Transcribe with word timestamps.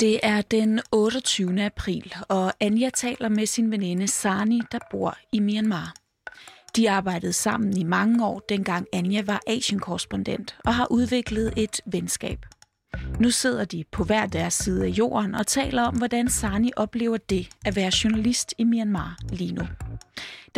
Det 0.00 0.20
er 0.22 0.42
den 0.42 0.80
28. 0.92 1.64
april, 1.64 2.14
og 2.28 2.52
Anja 2.60 2.90
taler 2.90 3.28
med 3.28 3.46
sin 3.46 3.70
veninde 3.70 4.08
Sani, 4.08 4.60
der 4.72 4.78
bor 4.90 5.16
i 5.32 5.40
Myanmar. 5.40 5.94
De 6.76 6.90
arbejdede 6.90 7.32
sammen 7.32 7.76
i 7.76 7.84
mange 7.84 8.26
år, 8.26 8.42
dengang 8.48 8.86
Anja 8.92 9.22
var 9.22 9.40
Asien-korrespondent, 9.46 10.56
og 10.64 10.74
har 10.74 10.86
udviklet 10.90 11.52
et 11.56 11.80
venskab. 11.86 12.46
Nu 13.20 13.30
sidder 13.30 13.64
de 13.64 13.84
på 13.92 14.04
hver 14.04 14.26
deres 14.26 14.54
side 14.54 14.84
af 14.84 14.88
jorden 14.88 15.34
og 15.34 15.46
taler 15.46 15.82
om, 15.82 15.96
hvordan 15.96 16.28
Sani 16.28 16.70
oplever 16.76 17.16
det 17.16 17.48
at 17.64 17.76
være 17.76 17.92
journalist 18.04 18.54
i 18.58 18.64
Myanmar 18.64 19.16
lige 19.32 19.52
nu. 19.52 19.62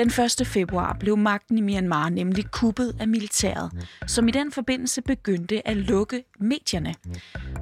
Den 0.00 0.08
1. 0.40 0.46
februar 0.46 0.96
blev 1.00 1.16
magten 1.16 1.58
i 1.58 1.60
Myanmar 1.60 2.08
nemlig 2.08 2.50
kuppet 2.50 2.96
af 3.00 3.08
militæret, 3.08 3.86
som 4.06 4.28
i 4.28 4.30
den 4.30 4.52
forbindelse 4.52 5.02
begyndte 5.02 5.68
at 5.68 5.76
lukke 5.76 6.24
medierne. 6.38 6.94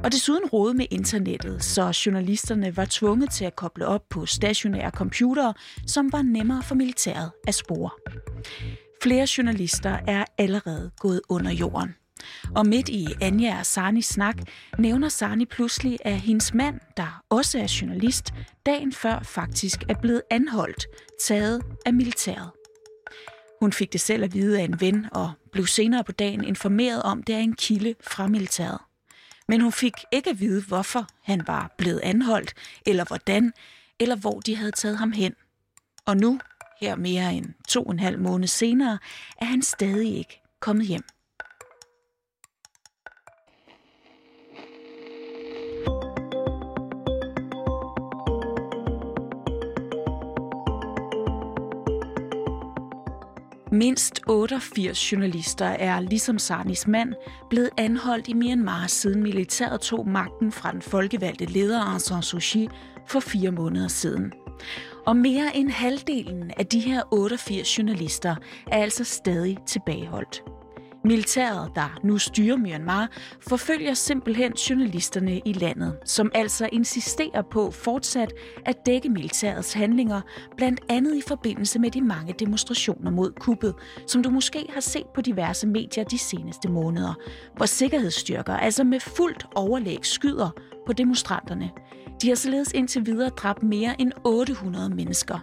Og 0.05 0.13
desuden 0.13 0.47
rode 0.47 0.75
med 0.75 0.87
internettet, 0.91 1.65
så 1.65 2.03
journalisterne 2.07 2.77
var 2.77 2.87
tvunget 2.91 3.31
til 3.31 3.45
at 3.45 3.57
koble 3.57 3.87
op 3.87 4.09
på 4.11 4.27
stationære 4.27 4.91
computere, 4.91 5.55
som 5.87 6.13
var 6.13 6.23
nemmere 6.23 6.63
for 6.63 6.75
militæret 6.75 7.31
at 7.47 7.55
spore. 7.55 7.91
Flere 9.03 9.27
journalister 9.39 9.99
er 10.07 10.25
allerede 10.39 10.91
gået 10.99 11.21
under 11.29 11.51
jorden. 11.51 11.95
Og 12.55 12.67
midt 12.67 12.89
i 12.89 13.07
Anja 13.21 13.59
og 13.59 13.67
Sarnis 13.67 14.07
snak 14.07 14.37
nævner 14.79 15.09
Sarni 15.09 15.45
pludselig, 15.45 15.99
at 16.05 16.21
hendes 16.21 16.55
mand, 16.55 16.81
der 16.97 17.23
også 17.29 17.59
er 17.59 17.79
journalist, 17.81 18.35
dagen 18.67 18.93
før 18.93 19.21
faktisk 19.21 19.83
er 19.89 19.95
blevet 19.95 20.23
anholdt, 20.31 20.87
taget 21.21 21.63
af 21.87 21.95
militæret. 21.95 22.51
Hun 23.61 23.73
fik 23.73 23.93
det 23.93 24.01
selv 24.01 24.25
at 24.25 24.35
vide 24.35 24.61
af 24.61 24.65
en 24.65 24.81
ven 24.81 25.07
og 25.13 25.33
blev 25.53 25.67
senere 25.67 26.05
på 26.05 26.13
dagen 26.13 26.45
informeret 26.45 27.03
om, 27.03 27.23
det 27.23 27.35
er 27.35 27.39
en 27.39 27.57
kilde 27.57 27.95
fra 28.01 28.27
militæret. 28.27 28.79
Men 29.49 29.61
hun 29.61 29.73
fik 29.73 29.93
ikke 30.13 30.31
at 30.31 30.41
vide, 30.41 30.63
hvorfor 30.63 31.07
han 31.23 31.43
var 31.47 31.75
blevet 31.79 32.01
anholdt, 32.03 32.55
eller 32.87 33.05
hvordan, 33.05 33.53
eller 34.01 34.17
hvor 34.17 34.41
de 34.41 34.57
havde 34.57 34.73
taget 34.73 34.99
ham 34.99 35.13
hen. 35.13 35.35
Og 36.07 36.17
nu, 36.17 36.41
her 36.81 36.97
mere 36.97 37.35
end 37.35 37.47
to 37.69 37.83
og 37.83 37.93
en 37.93 37.99
halv 37.99 38.19
måned 38.21 38.49
senere, 38.49 38.99
er 39.41 39.45
han 39.45 39.63
stadig 39.63 40.17
ikke 40.17 40.41
kommet 40.61 40.87
hjem. 40.87 41.05
Mindst 53.79 54.21
88 54.27 55.13
journalister 55.13 55.67
er, 55.67 56.01
ligesom 56.01 56.39
Sarnis 56.39 56.87
mand, 56.87 57.15
blevet 57.51 57.71
anholdt 57.77 58.29
i 58.29 58.35
Myanmar 58.35 58.87
siden 58.87 59.23
militæret 59.23 59.81
tog 59.81 60.09
magten 60.09 60.53
fra 60.53 60.73
den 60.73 60.83
folkevalgte 60.83 61.45
leder 61.45 61.85
Aung 61.85 62.01
San 62.01 62.23
Suu 62.23 62.39
Kyi 62.43 62.69
for 63.07 63.21
fire 63.21 63.51
måneder 63.51 63.89
siden. 63.89 64.33
Og 65.07 65.17
mere 65.17 65.57
end 65.57 65.71
halvdelen 65.71 66.51
af 66.57 66.67
de 66.67 66.81
her 66.81 67.03
88 67.11 67.79
journalister 67.79 68.37
er 68.67 68.83
altså 68.83 69.05
stadig 69.05 69.59
tilbageholdt. 69.67 70.43
Militæret, 71.05 71.71
der 71.75 71.99
nu 72.05 72.19
styrer 72.19 72.57
Myanmar, 72.57 73.11
forfølger 73.49 73.95
simpelthen 73.95 74.53
journalisterne 74.53 75.41
i 75.45 75.53
landet, 75.53 75.99
som 76.05 76.31
altså 76.35 76.69
insisterer 76.73 77.43
på 77.51 77.71
fortsat 77.71 78.33
at 78.67 78.87
dække 78.87 79.09
militærets 79.09 79.73
handlinger, 79.73 80.21
blandt 80.57 80.81
andet 80.89 81.17
i 81.17 81.23
forbindelse 81.29 81.79
med 81.79 81.91
de 81.91 82.01
mange 82.01 82.33
demonstrationer 82.33 83.11
mod 83.11 83.33
kuppet, 83.33 83.75
som 84.07 84.23
du 84.23 84.31
måske 84.31 84.67
har 84.73 84.81
set 84.81 85.07
på 85.15 85.21
diverse 85.21 85.67
medier 85.67 86.05
de 86.05 86.19
seneste 86.19 86.69
måneder, 86.69 87.15
hvor 87.57 87.67
sikkerhedsstyrker 87.67 88.57
altså 88.57 88.85
med 88.85 89.01
fuldt 89.01 89.47
overlæg 89.55 89.99
skyder 90.03 90.51
på 90.87 90.93
demonstranterne. 90.93 91.71
De 92.23 92.29
har 92.29 92.35
således 92.35 92.73
indtil 92.73 93.07
videre 93.07 93.29
dræbt 93.29 93.63
mere 93.63 94.01
end 94.01 94.13
800 94.25 94.91
mennesker. 94.91 95.39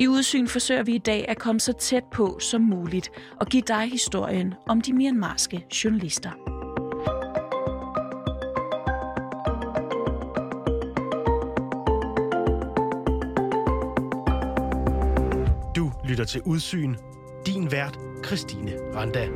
I 0.00 0.08
Udsyn 0.08 0.46
forsøger 0.46 0.82
vi 0.82 0.94
i 0.94 0.98
dag 0.98 1.24
at 1.28 1.38
komme 1.38 1.60
så 1.60 1.72
tæt 1.72 2.04
på 2.04 2.38
som 2.38 2.60
muligt 2.60 3.10
og 3.40 3.46
give 3.46 3.62
dig 3.62 3.90
historien 3.90 4.54
om 4.66 4.80
de 4.80 4.92
myanmarske 4.92 5.66
journalister. 5.84 6.30
Du 15.76 15.92
lytter 16.08 16.24
til 16.24 16.42
Udsyn. 16.42 16.94
Din 17.46 17.70
vært, 17.70 17.98
Christine 18.26 18.72
Randa. 18.94 19.28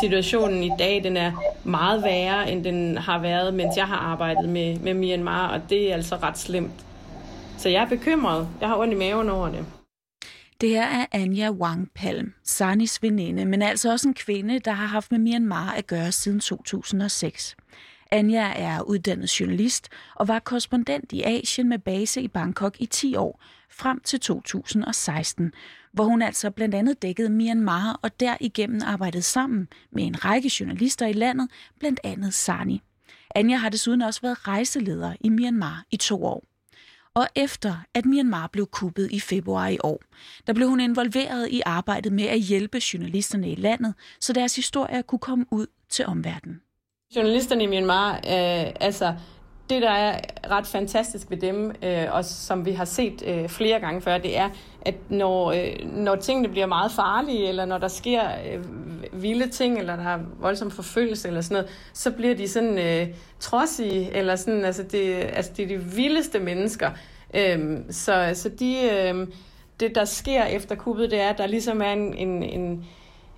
Situationen 0.00 0.62
i 0.62 0.70
dag 0.78 1.04
den 1.04 1.16
er 1.16 1.53
meget 1.64 2.02
værre, 2.02 2.50
end 2.50 2.64
den 2.64 2.98
har 2.98 3.18
været, 3.18 3.54
mens 3.54 3.76
jeg 3.76 3.86
har 3.86 3.96
arbejdet 3.96 4.48
med, 4.48 4.78
med 4.78 4.94
Myanmar, 4.94 5.48
og 5.48 5.70
det 5.70 5.90
er 5.90 5.94
altså 5.94 6.16
ret 6.16 6.38
slemt. 6.38 6.84
Så 7.58 7.68
jeg 7.68 7.82
er 7.82 7.88
bekymret. 7.88 8.48
Jeg 8.60 8.68
har 8.68 8.76
ondt 8.76 8.94
i 8.94 8.96
maven 8.96 9.28
over 9.28 9.48
det. 9.48 9.66
Det 10.60 10.68
her 10.68 10.86
er 10.86 11.06
Anja 11.12 11.50
Wang 11.50 11.90
Palm, 11.94 12.32
Sanis 12.44 13.02
veninde, 13.02 13.44
men 13.44 13.62
altså 13.62 13.90
også 13.90 14.08
en 14.08 14.14
kvinde, 14.14 14.58
der 14.58 14.70
har 14.70 14.86
haft 14.86 15.10
med 15.10 15.18
Myanmar 15.18 15.72
at 15.72 15.86
gøre 15.86 16.12
siden 16.12 16.40
2006. 16.40 17.56
Anja 18.14 18.52
er 18.56 18.82
uddannet 18.82 19.40
journalist 19.40 19.88
og 20.14 20.28
var 20.28 20.38
korrespondent 20.38 21.12
i 21.12 21.22
Asien 21.22 21.68
med 21.68 21.78
base 21.78 22.20
i 22.22 22.28
Bangkok 22.28 22.76
i 22.80 22.86
10 22.86 23.16
år, 23.16 23.42
frem 23.70 24.00
til 24.00 24.20
2016, 24.20 25.52
hvor 25.92 26.04
hun 26.04 26.22
altså 26.22 26.50
blandt 26.50 26.74
andet 26.74 27.02
dækkede 27.02 27.30
Myanmar 27.30 28.00
og 28.02 28.20
derigennem 28.20 28.80
arbejdede 28.84 29.22
sammen 29.22 29.68
med 29.92 30.04
en 30.04 30.24
række 30.24 30.50
journalister 30.60 31.06
i 31.06 31.12
landet, 31.12 31.50
blandt 31.78 32.00
andet 32.04 32.34
Sani. 32.34 32.82
Anja 33.34 33.56
har 33.56 33.68
desuden 33.68 34.02
også 34.02 34.20
været 34.20 34.48
rejseleder 34.48 35.14
i 35.20 35.28
Myanmar 35.28 35.84
i 35.90 35.96
to 35.96 36.24
år. 36.24 36.44
Og 37.14 37.28
efter 37.34 37.76
at 37.94 38.04
Myanmar 38.04 38.46
blev 38.46 38.66
kuppet 38.66 39.10
i 39.10 39.20
februar 39.20 39.68
i 39.68 39.78
år, 39.84 40.02
der 40.46 40.52
blev 40.52 40.68
hun 40.68 40.80
involveret 40.80 41.48
i 41.50 41.62
arbejdet 41.66 42.12
med 42.12 42.24
at 42.24 42.40
hjælpe 42.40 42.80
journalisterne 42.92 43.50
i 43.50 43.54
landet, 43.54 43.94
så 44.20 44.32
deres 44.32 44.56
historier 44.56 45.02
kunne 45.02 45.18
komme 45.18 45.46
ud 45.50 45.66
til 45.88 46.06
omverdenen. 46.06 46.60
Journalisterne 47.16 47.62
i 47.62 47.66
Myanmar, 47.66 48.14
øh, 48.14 48.66
altså 48.80 49.14
det, 49.70 49.82
der 49.82 49.90
er 49.90 50.20
ret 50.50 50.66
fantastisk 50.66 51.30
ved 51.30 51.36
dem, 51.36 51.72
øh, 51.82 52.06
og 52.12 52.24
som 52.24 52.66
vi 52.66 52.72
har 52.72 52.84
set 52.84 53.22
øh, 53.26 53.48
flere 53.48 53.80
gange 53.80 54.00
før, 54.00 54.18
det 54.18 54.38
er, 54.38 54.48
at 54.82 54.94
når, 55.08 55.52
øh, 55.52 55.90
når 55.92 56.16
tingene 56.16 56.48
bliver 56.48 56.66
meget 56.66 56.92
farlige, 56.92 57.48
eller 57.48 57.64
når 57.64 57.78
der 57.78 57.88
sker 57.88 58.22
øh, 58.24 58.64
vilde 59.22 59.48
ting, 59.48 59.78
eller 59.78 59.96
der 59.96 60.08
er 60.08 60.18
voldsom 60.40 60.70
forfølgelse, 60.70 61.28
eller 61.28 61.40
sådan 61.40 61.54
noget, 61.54 61.70
så 61.92 62.10
bliver 62.10 62.34
de 62.34 62.48
sådan 62.48 62.78
øh, 62.78 63.06
trodsige, 63.40 64.16
eller 64.16 64.36
sådan, 64.36 64.64
altså 64.64 64.82
det, 64.82 65.14
altså 65.14 65.52
det 65.56 65.62
er 65.62 65.68
de 65.68 65.84
vildeste 65.84 66.40
mennesker. 66.40 66.90
Øh, 67.34 67.76
så, 67.90 68.30
så 68.34 68.48
de, 68.48 68.76
øh, 68.92 69.26
det, 69.80 69.94
der 69.94 70.04
sker 70.04 70.44
efter 70.44 70.74
kuppet, 70.74 71.10
det 71.10 71.20
er, 71.20 71.28
at 71.28 71.38
der 71.38 71.46
ligesom 71.46 71.82
er 71.82 71.92
en, 71.92 72.14
en, 72.14 72.42
en 72.42 72.84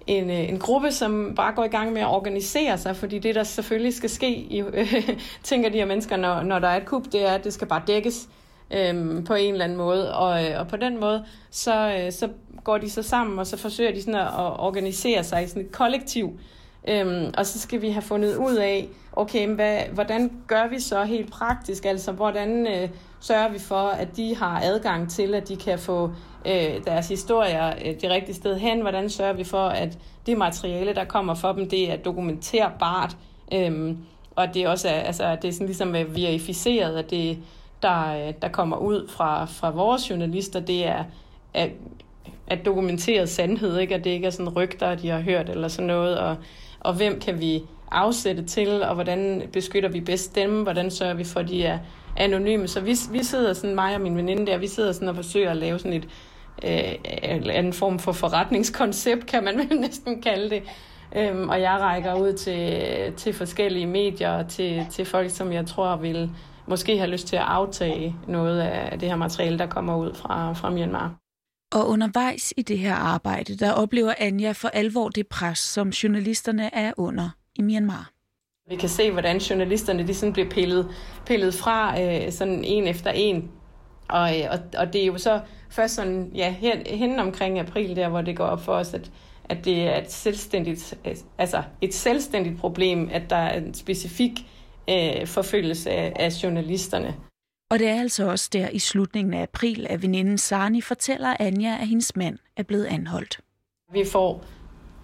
en, 0.07 0.31
øh, 0.31 0.49
en 0.49 0.59
gruppe, 0.59 0.93
som 0.93 1.33
bare 1.37 1.53
går 1.53 1.65
i 1.65 1.69
gang 1.69 1.93
med 1.93 2.01
at 2.01 2.09
organisere 2.09 2.79
sig, 2.79 2.97
fordi 2.97 3.19
det, 3.19 3.35
der 3.35 3.43
selvfølgelig 3.43 3.95
skal 3.95 4.11
ske, 4.11 4.31
i, 4.31 4.61
øh, 4.61 5.11
tænker 5.43 5.71
de 5.71 5.79
her 5.79 5.87
mennesker, 5.87 6.17
når, 6.17 6.43
når 6.43 6.59
der 6.59 6.69
er 6.69 6.77
et 6.77 6.87
kub, 6.87 7.05
det 7.13 7.27
er, 7.27 7.33
at 7.33 7.45
det 7.45 7.53
skal 7.53 7.67
bare 7.67 7.83
dækkes 7.87 8.29
øh, 8.71 9.25
på 9.25 9.35
en 9.35 9.53
eller 9.53 9.65
anden 9.65 9.79
måde. 9.79 10.15
Og, 10.15 10.45
øh, 10.45 10.61
og 10.61 10.69
på 10.69 10.77
den 10.77 11.01
måde, 11.01 11.25
så, 11.51 11.97
øh, 11.99 12.13
så 12.13 12.29
går 12.65 12.79
de 12.79 12.91
så 12.91 13.03
sammen, 13.03 13.39
og 13.39 13.47
så 13.47 13.57
forsøger 13.57 13.93
de 13.93 14.01
sådan 14.01 14.15
at, 14.15 14.27
at 14.27 14.61
organisere 14.61 15.25
sig 15.25 15.45
i 15.45 15.47
sådan 15.47 15.63
et 15.63 15.73
kollektiv. 15.73 16.39
Øhm, 16.89 17.31
og 17.39 17.47
så 17.47 17.59
skal 17.59 17.83
vi 17.83 17.91
have 17.91 18.03
fundet 18.03 18.37
ud 18.37 18.55
af, 18.55 18.89
okay, 19.13 19.49
hvad, 19.49 19.79
hvordan 19.93 20.31
gør 20.47 20.69
vi 20.69 20.81
så 20.81 21.05
helt 21.05 21.31
praktisk? 21.31 21.85
Altså, 21.85 22.13
hvordan 22.13 22.67
øh, 22.67 22.89
sørger 23.27 23.49
vi 23.49 23.59
for, 23.59 23.89
at 23.89 24.17
de 24.17 24.37
har 24.37 24.61
adgang 24.65 25.11
til, 25.11 25.35
at 25.35 25.49
de 25.49 25.57
kan 25.57 25.79
få 25.79 26.11
øh, 26.47 26.85
deres 26.85 27.09
historier 27.09 27.73
øh, 27.85 28.01
det 28.01 28.11
rigtige 28.11 28.35
sted 28.35 28.59
hen? 28.59 28.81
Hvordan 28.81 29.11
sørger 29.11 29.33
vi 29.33 29.45
for, 29.45 29.69
at 29.69 29.99
det 30.27 30.39
materiale, 30.39 30.95
der 30.95 31.05
kommer 31.05 31.35
for 31.35 31.53
dem, 31.53 31.71
det 31.71 31.93
er 31.93 31.97
dokumenterbart? 31.97 33.17
Øh, 33.53 33.97
og 34.37 34.55
det 34.55 34.63
er 34.63 34.69
også 34.69 34.89
altså, 34.89 35.37
det 35.43 35.49
er 35.49 35.53
sådan 35.53 35.67
ligesom 35.67 35.97
øh, 35.97 36.17
verificeret, 36.17 36.97
at 36.97 37.11
det, 37.11 37.39
der, 37.83 38.29
øh, 38.29 38.35
der 38.43 38.49
kommer 38.49 38.77
ud 38.77 39.09
fra, 39.09 39.45
fra 39.45 39.71
vores 39.71 40.11
journalister, 40.11 40.61
det 40.61 40.87
er 40.87 41.05
at, 41.55 41.71
at 42.47 42.65
dokumenteret 42.65 43.29
sandhed, 43.29 43.79
ikke? 43.79 43.95
at 43.95 44.05
det 44.05 44.11
ikke 44.11 44.27
er 44.27 44.31
sådan 44.31 44.57
rygter, 44.57 44.95
de 44.95 45.09
har 45.09 45.21
hørt 45.21 45.49
eller 45.49 45.69
sådan 45.69 45.87
noget, 45.87 46.19
og, 46.19 46.37
og 46.81 46.95
hvem 46.95 47.21
kan 47.21 47.41
vi 47.41 47.63
afsætte 47.91 48.45
til, 48.45 48.83
og 48.83 48.95
hvordan 48.95 49.43
beskytter 49.53 49.89
vi 49.89 50.01
bedst 50.01 50.35
dem, 50.35 50.63
hvordan 50.63 50.91
sørger 50.91 51.15
vi 51.15 51.25
for, 51.25 51.41
at 51.41 51.49
de 51.49 51.65
er 51.65 51.79
anonyme. 52.17 52.69
Så 52.69 52.81
vi, 52.81 52.97
vi 53.11 53.23
sidder 53.23 53.53
sådan, 53.53 53.75
mig 53.75 53.95
og 53.95 54.01
min 54.01 54.17
veninde 54.17 54.47
der, 54.47 54.59
vi 54.59 54.67
sidder 54.67 54.93
sådan 54.93 55.09
og 55.09 55.17
forsøger 55.17 55.51
at 55.51 55.57
lave 55.57 55.79
sådan 55.79 55.93
et 55.93 56.09
øh, 56.65 57.59
en 57.59 57.73
form 57.73 57.99
for 57.99 58.13
forretningskoncept, 58.13 59.27
kan 59.27 59.45
man 59.45 59.59
vel 59.69 59.81
næsten 59.81 60.23
kalde 60.23 60.51
det. 60.51 60.63
Øhm, 61.17 61.49
og 61.49 61.61
jeg 61.61 61.79
rækker 61.81 62.15
ud 62.15 62.33
til, 62.33 63.13
til 63.17 63.33
forskellige 63.33 63.87
medier 63.87 64.31
og 64.31 64.49
til, 64.49 64.87
til 64.91 65.05
folk, 65.05 65.31
som 65.31 65.53
jeg 65.53 65.67
tror 65.67 65.97
vil 65.97 66.31
måske 66.67 66.99
have 66.99 67.11
lyst 67.11 67.27
til 67.27 67.37
at 67.37 67.43
aftage 67.43 68.17
noget 68.29 68.61
af 68.61 68.99
det 68.99 69.09
her 69.09 69.17
materiale, 69.17 69.59
der 69.59 69.67
kommer 69.67 69.97
ud 69.97 70.15
fra, 70.15 70.53
fra 70.53 70.71
Myanmar. 70.71 71.15
Og 71.73 71.89
undervejs 71.89 72.55
i 72.57 72.63
det 72.63 72.79
her 72.79 72.95
arbejde, 72.95 73.57
der 73.57 73.73
oplever 73.73 74.15
Anja 74.19 74.53
for 74.53 74.69
alvor 74.69 75.09
det 75.09 75.27
pres, 75.27 75.59
som 75.59 75.89
journalisterne 75.89 76.75
er 76.75 76.93
under 76.97 77.31
i 77.55 77.63
Myanmar. 77.63 78.16
Vi 78.69 78.77
kan 78.77 78.89
se, 78.89 79.11
hvordan 79.11 79.39
journalisterne 79.39 80.07
de 80.07 80.15
sådan 80.15 80.33
bliver 80.33 80.49
pillet, 80.51 80.89
pillet 81.27 81.55
fra 81.55 82.03
øh, 82.03 82.33
sådan 82.33 82.65
en 82.65 82.87
efter 82.89 83.11
en. 83.11 83.51
Og, 84.09 84.41
øh, 84.41 84.47
og, 84.51 84.59
og 84.79 84.93
det 84.93 85.03
er 85.03 85.07
jo 85.07 85.19
så 85.19 85.41
først 85.71 85.95
sådan, 85.95 86.31
ja, 86.35 86.51
her, 86.53 86.97
hen 86.97 87.19
omkring 87.19 87.59
april 87.59 87.97
der, 87.97 88.09
hvor 88.09 88.21
det 88.21 88.37
går 88.37 88.45
op 88.45 88.65
for 88.65 88.73
os, 88.73 88.95
at, 88.95 89.11
at 89.45 89.65
det 89.65 89.83
er 89.83 90.01
et 90.01 90.13
selvstændigt, 90.13 90.95
altså 91.39 91.63
et 91.81 91.95
selvstændigt 91.95 92.59
problem, 92.59 93.09
at 93.13 93.31
der 93.31 93.37
er 93.37 93.59
en 93.59 93.75
specifik 93.75 94.33
øh, 94.91 95.27
forfølgelse 95.27 95.91
af, 95.91 96.13
af 96.17 96.43
journalisterne. 96.43 97.15
Og 97.71 97.79
det 97.79 97.89
er 97.89 98.01
altså 98.01 98.31
også 98.31 98.51
der 98.53 98.69
i 98.69 98.79
slutningen 98.79 99.35
af 99.35 99.43
april, 99.43 99.87
at 99.91 100.03
veninden 100.03 100.39
Sani 100.39 100.81
fortæller 100.81 101.37
Anja, 101.41 101.77
at 101.81 101.89
hendes 101.89 102.17
mand 102.17 102.39
er 102.57 102.63
blevet 102.63 102.85
anholdt. 102.85 103.41
Vi 103.93 104.05
får 104.13 104.45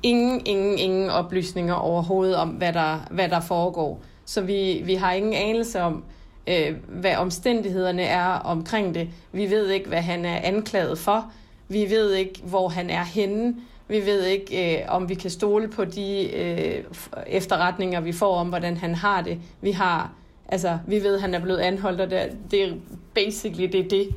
ingen, 0.03 0.43
ingen, 0.45 0.79
ingen 0.79 1.11
oplysninger 1.11 1.75
overhovedet 1.75 2.37
om, 2.37 2.49
hvad 2.49 2.73
der, 2.73 2.99
hvad 3.11 3.29
der 3.29 3.41
foregår. 3.41 4.01
Så 4.25 4.41
vi, 4.41 4.83
vi 4.85 4.95
har 4.95 5.13
ingen 5.13 5.35
anelse 5.35 5.81
om, 5.81 6.05
øh, 6.47 6.77
hvad 6.89 7.17
omstændighederne 7.17 8.03
er 8.03 8.27
omkring 8.27 8.95
det. 8.95 9.09
Vi 9.33 9.51
ved 9.51 9.69
ikke, 9.69 9.89
hvad 9.89 10.03
han 10.03 10.25
er 10.25 10.39
anklaget 10.43 10.99
for. 10.99 11.33
Vi 11.69 11.91
ved 11.91 12.15
ikke, 12.15 12.41
hvor 12.45 12.69
han 12.69 12.91
er 12.91 13.05
henne. 13.05 13.55
Vi 13.89 14.07
ved 14.07 14.25
ikke, 14.25 14.79
øh, 14.79 14.85
om 14.89 15.09
vi 15.09 15.15
kan 15.15 15.31
stole 15.31 15.69
på 15.69 15.85
de 15.85 16.31
øh, 16.37 16.85
efterretninger, 17.27 18.01
vi 18.01 18.13
får 18.13 18.35
om, 18.35 18.49
hvordan 18.49 18.77
han 18.77 18.95
har 18.95 19.23
det. 19.23 19.39
Vi 19.61 19.71
har, 19.71 20.13
altså, 20.49 20.79
vi 20.87 21.03
ved, 21.03 21.15
at 21.15 21.21
han 21.21 21.35
er 21.35 21.41
blevet 21.41 21.59
anholdt, 21.59 22.01
og 22.01 22.11
det, 22.11 22.37
det 22.51 22.63
er 22.63 22.73
basically 23.15 23.73
det, 23.73 23.81
er 23.81 23.89
det. 23.89 24.09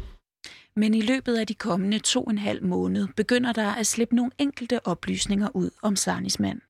Men 0.78 0.94
i 0.94 1.02
løbet 1.02 1.36
af 1.36 1.48
de 1.48 1.54
kommende 1.54 2.00
to 2.00 2.24
og 2.24 2.32
en 2.32 2.38
halv 2.38 2.64
måned 2.64 3.08
begynder 3.16 3.54
der 3.54 3.72
at 3.72 3.88
slippe 3.88 4.16
nogle 4.16 4.32
enkelte 4.38 4.88
oplysninger 4.88 5.48
ud 5.54 5.70
om 5.84 5.96
Sarnis 5.96 6.40
mand. 6.40 6.62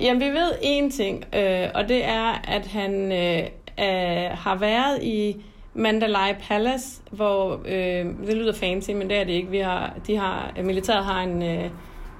Jamen, 0.00 0.20
vi 0.20 0.26
ved 0.26 0.52
én 0.52 0.96
ting, 0.96 1.24
øh, 1.34 1.68
og 1.74 1.88
det 1.88 2.04
er, 2.04 2.42
at 2.44 2.66
han 2.66 3.12
øh, 3.12 3.38
øh, 3.78 4.30
har 4.38 4.56
været 4.58 5.02
i 5.02 5.36
Mandalay 5.74 6.34
Palace, 6.40 7.02
hvor 7.10 7.62
øh, 7.66 8.26
det 8.26 8.36
lyder 8.36 8.52
fancy, 8.52 8.90
men 8.90 9.10
det 9.10 9.16
er 9.16 9.24
det 9.24 9.32
ikke. 9.32 9.50
Vi 9.50 9.58
har, 9.58 9.98
de 10.06 10.16
har, 10.16 10.52
øh, 10.58 10.64
militæret 10.64 11.04
har 11.04 11.22
en, 11.22 11.42
øh, 11.42 11.70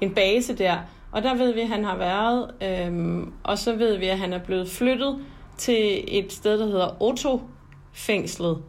en 0.01 0.15
base 0.15 0.55
der, 0.55 0.77
og 1.13 1.23
der 1.23 1.35
ved 1.35 1.53
vi, 1.55 1.61
at 1.61 1.69
han 1.69 1.85
har 1.85 1.97
været, 1.97 2.51
øh, 2.63 3.27
og 3.43 3.59
så 3.59 3.75
ved 3.75 3.97
vi, 3.97 4.07
at 4.07 4.19
han 4.19 4.33
er 4.33 4.45
blevet 4.45 4.69
flyttet 4.69 5.19
til 5.57 6.05
et 6.19 6.33
sted, 6.33 6.59
der 6.59 6.67
hedder 6.67 7.03
Otto-fængslet. 7.03 8.63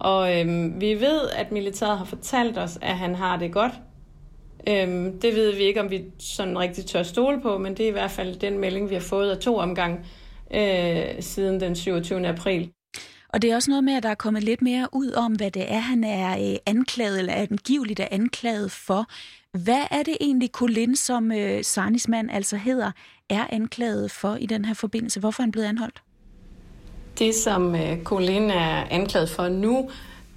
Og 0.00 0.40
øhm, 0.40 0.80
vi 0.80 1.00
ved, 1.00 1.30
at 1.36 1.52
militæret 1.52 1.98
har 1.98 2.04
fortalt 2.04 2.58
os, 2.58 2.78
at 2.82 2.96
han 2.98 3.14
har 3.14 3.36
det 3.36 3.52
godt. 3.52 3.72
Øhm, 4.68 5.20
det 5.20 5.34
ved 5.34 5.56
vi 5.56 5.62
ikke, 5.62 5.80
om 5.80 5.90
vi 5.90 6.04
sådan 6.18 6.58
rigtig 6.58 6.86
tør 6.86 7.02
stole 7.02 7.40
på, 7.40 7.58
men 7.58 7.76
det 7.76 7.84
er 7.84 7.88
i 7.88 7.92
hvert 7.92 8.10
fald 8.10 8.36
den 8.36 8.58
melding, 8.58 8.90
vi 8.90 8.94
har 8.94 9.02
fået 9.02 9.30
af 9.30 9.38
to 9.38 9.56
omgang 9.56 10.06
øh, 10.54 11.04
siden 11.20 11.60
den 11.60 11.76
27. 11.76 12.26
april. 12.26 12.70
Og 13.28 13.42
det 13.42 13.50
er 13.50 13.54
også 13.54 13.70
noget 13.70 13.84
med, 13.84 13.94
at 13.94 14.02
der 14.02 14.08
er 14.08 14.14
kommet 14.14 14.42
lidt 14.42 14.62
mere 14.62 14.88
ud 14.92 15.12
om, 15.12 15.32
hvad 15.32 15.50
det 15.50 15.72
er, 15.72 15.78
han 15.78 16.04
er 16.04 16.50
øh, 16.50 16.56
anklaget, 16.66 17.18
eller 17.18 17.32
angiveligt 17.34 18.00
er 18.00 18.08
anklaget 18.10 18.70
for. 18.70 19.06
Hvad 19.58 19.84
er 19.90 20.02
det 20.02 20.16
egentlig, 20.20 20.50
Colin, 20.52 20.96
som 20.96 21.32
øh, 21.32 21.64
Sarnis 21.64 22.08
mand 22.08 22.30
altså 22.30 22.56
hedder, 22.56 22.92
er 23.30 23.46
anklaget 23.50 24.10
for 24.10 24.36
i 24.36 24.46
den 24.46 24.64
her 24.64 24.74
forbindelse? 24.74 25.20
Hvorfor 25.20 25.42
er 25.42 25.44
han 25.44 25.52
blevet 25.52 25.66
anholdt? 25.66 26.02
Det, 27.18 27.34
som 27.34 27.74
øh, 27.74 28.02
Colin 28.02 28.50
er 28.50 28.84
anklaget 28.90 29.30
for 29.30 29.48
nu, 29.48 29.90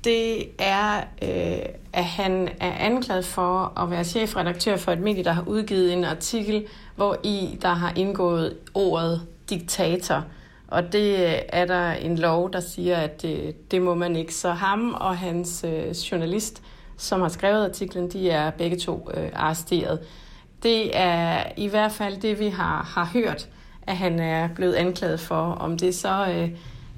det 0.04 0.48
er, 0.60 0.98
øh, 1.22 1.66
at 1.94 2.06
han 2.06 2.50
er 2.60 2.72
anklaget 2.72 3.26
for 3.26 3.80
at 3.80 3.92
være 3.92 4.04
chefredaktør 4.04 4.78
for 4.78 4.92
et 4.92 5.00
medie, 5.00 5.24
der 5.24 5.32
har 5.32 5.44
udgivet 5.48 5.94
en 5.94 6.04
artikel, 6.04 6.66
hvor 6.96 7.18
i 7.24 7.58
der 7.62 7.74
har 7.74 7.94
indgået 7.96 8.58
ordet 8.74 9.22
diktator. 9.50 10.26
Og 10.68 10.94
det 10.94 11.14
øh, 11.14 11.36
er 11.50 11.66
der 11.66 11.92
en 11.92 12.18
lov, 12.18 12.54
der 12.54 12.60
siger, 12.60 12.98
at 12.98 13.22
det, 13.22 13.72
det 13.72 13.82
må 13.82 13.96
man 13.96 14.16
ikke. 14.16 14.34
Så 14.34 14.52
ham 14.52 14.94
og 14.94 15.18
hans 15.18 15.66
øh, 15.68 15.90
journalist, 15.90 16.62
som 16.98 17.22
har 17.22 17.30
skrevet 17.30 17.66
artiklen, 17.66 18.12
de 18.12 18.30
er 18.30 18.50
begge 18.50 18.78
to 18.78 19.10
øh, 19.14 19.30
arresteret. 19.34 20.00
Det 20.64 20.98
er 20.98 21.44
i 21.58 21.68
hvert 21.68 21.92
fald 21.92 22.22
det, 22.22 22.40
vi 22.40 22.48
har, 22.48 22.84
har 22.96 23.10
hørt, 23.14 23.50
at 23.88 23.98
han 23.98 24.20
er 24.20 24.50
blevet 24.56 24.74
anklaget 24.74 25.20
for. 25.20 25.36
Om 25.36 25.78
det 25.78 25.96
så 25.96 26.28
øh, 26.30 26.50